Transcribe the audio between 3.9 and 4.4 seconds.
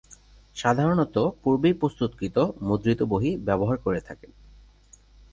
থাকেন।